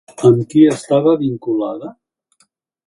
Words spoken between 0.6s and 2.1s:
estava vinculada?